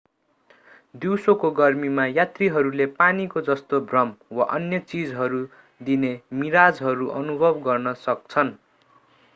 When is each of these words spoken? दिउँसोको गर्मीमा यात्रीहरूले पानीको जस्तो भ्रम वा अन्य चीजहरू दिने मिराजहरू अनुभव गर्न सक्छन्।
दिउँसोको 0.95 1.49
गर्मीमा 1.59 2.05
यात्रीहरूले 2.09 2.87
पानीको 2.95 3.43
जस्तो 3.49 3.81
भ्रम 3.91 4.13
वा 4.31 4.49
अन्य 4.51 4.79
चीजहरू 4.87 5.43
दिने 5.81 6.13
मिराजहरू 6.41 7.13
अनुभव 7.21 7.61
गर्न 7.63 7.93
सक्छन्। 8.01 8.53